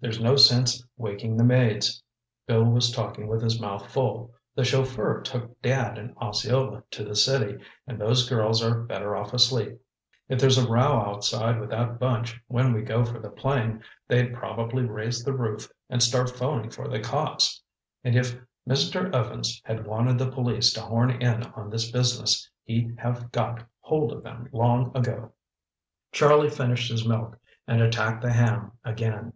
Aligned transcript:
"There's 0.00 0.20
no 0.20 0.34
sense 0.34 0.84
waking 0.96 1.36
the 1.36 1.44
maids," 1.44 2.02
Bill 2.48 2.64
was 2.64 2.90
talking 2.90 3.28
with 3.28 3.40
his 3.40 3.60
mouth 3.60 3.88
full, 3.88 4.32
"the 4.52 4.64
chauffeur 4.64 5.22
took 5.22 5.62
Dad 5.62 5.96
and 5.96 6.16
Osceola 6.16 6.82
to 6.90 7.04
the 7.04 7.14
city, 7.14 7.56
and 7.86 8.00
those 8.00 8.28
girls 8.28 8.64
are 8.64 8.80
better 8.82 9.14
off 9.14 9.32
asleep. 9.32 9.80
If 10.28 10.40
there's 10.40 10.58
a 10.58 10.68
row 10.68 11.00
outside 11.06 11.60
with 11.60 11.70
that 11.70 12.00
bunch 12.00 12.42
when 12.48 12.72
we 12.72 12.82
go 12.82 13.04
for 13.04 13.20
the 13.20 13.30
plane, 13.30 13.80
they'd 14.08 14.34
probably 14.34 14.82
raise 14.86 15.22
the 15.22 15.34
roof 15.34 15.68
and 15.88 16.02
start 16.02 16.28
phoning 16.30 16.70
for 16.70 16.88
the 16.88 16.98
cops. 16.98 17.62
And 18.02 18.16
if 18.16 18.36
Mr. 18.68 19.14
Evans 19.14 19.62
had 19.64 19.86
wanted 19.86 20.18
the 20.18 20.32
police 20.32 20.72
to 20.72 20.80
horn 20.80 21.12
in 21.22 21.44
on 21.52 21.70
this 21.70 21.92
business, 21.92 22.50
he'd 22.64 22.96
have 22.98 23.30
got 23.30 23.62
hold 23.78 24.10
of 24.10 24.24
them 24.24 24.48
long 24.50 24.90
ago." 24.96 25.30
Charlie 26.10 26.50
finished 26.50 26.90
his 26.90 27.06
milk 27.06 27.38
and 27.68 27.80
attacked 27.80 28.22
the 28.22 28.32
ham 28.32 28.72
again. 28.82 29.34